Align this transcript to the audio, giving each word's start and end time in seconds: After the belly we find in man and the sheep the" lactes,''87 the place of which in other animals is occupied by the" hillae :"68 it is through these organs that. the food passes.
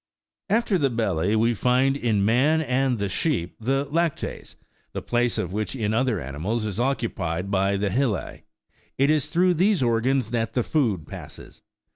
After 0.49 0.79
the 0.79 0.89
belly 0.89 1.35
we 1.35 1.53
find 1.53 1.95
in 1.95 2.25
man 2.25 2.59
and 2.59 2.97
the 2.97 3.07
sheep 3.07 3.55
the" 3.59 3.85
lactes,''87 3.91 4.55
the 4.93 5.01
place 5.03 5.37
of 5.37 5.53
which 5.53 5.75
in 5.75 5.93
other 5.93 6.19
animals 6.19 6.65
is 6.65 6.79
occupied 6.79 7.51
by 7.51 7.77
the" 7.77 7.89
hillae 7.89 8.37
:"68 8.41 8.43
it 8.97 9.09
is 9.11 9.29
through 9.29 9.53
these 9.53 9.83
organs 9.83 10.31
that. 10.31 10.53
the 10.53 10.63
food 10.63 11.05
passes. 11.05 11.61